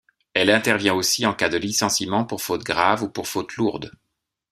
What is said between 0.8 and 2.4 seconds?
aussi en cas de licenciement